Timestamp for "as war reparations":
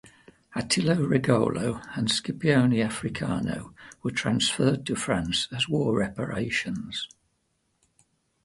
5.51-7.07